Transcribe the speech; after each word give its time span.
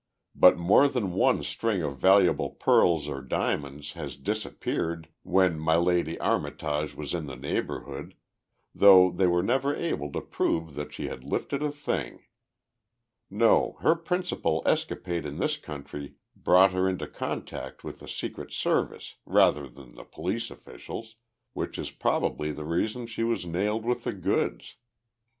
But 0.33 0.57
more 0.57 0.87
than 0.87 1.11
one 1.11 1.43
string 1.43 1.83
of 1.83 1.99
valuable 1.99 2.49
pearls 2.49 3.07
or 3.07 3.21
diamonds 3.21 3.91
has 3.91 4.17
disappeared 4.17 5.07
when 5.21 5.63
milady 5.63 6.19
Armitage 6.19 6.95
was 6.95 7.13
in 7.13 7.27
the 7.27 7.35
neighborhood 7.35 8.15
though 8.73 9.11
they 9.11 9.27
were 9.27 9.43
never 9.43 9.75
able 9.75 10.11
to 10.13 10.19
prove 10.21 10.73
that 10.73 10.91
she 10.91 11.05
had 11.07 11.23
lifted 11.23 11.61
a 11.61 11.71
thing. 11.71 12.23
No, 13.29 13.77
her 13.81 13.93
principal 13.93 14.63
escapade 14.65 15.23
in 15.23 15.37
this 15.37 15.55
country 15.57 16.15
brought 16.35 16.71
her 16.71 16.89
into 16.89 17.05
contact 17.05 17.83
with 17.83 17.99
the 17.99 18.07
Secret 18.07 18.51
Service, 18.51 19.17
rather 19.23 19.69
than 19.69 19.93
the 19.93 20.03
police 20.03 20.49
officials 20.49 21.15
which 21.53 21.77
is 21.77 21.91
probably 21.91 22.51
the 22.51 22.65
reason 22.65 23.05
she 23.05 23.23
was 23.23 23.45
nailed 23.45 23.85
with 23.85 24.03
the 24.03 24.13
goods. 24.13 24.77